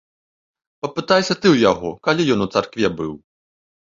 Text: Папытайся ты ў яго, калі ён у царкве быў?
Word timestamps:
Папытайся 0.85 1.33
ты 1.43 1.47
ў 1.53 1.57
яго, 1.71 1.89
калі 2.07 2.21
ён 2.37 2.45
у 2.45 2.47
царкве 2.55 2.87
быў? 3.03 3.13